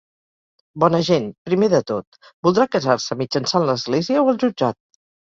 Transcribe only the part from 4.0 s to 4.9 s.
o el jutjat?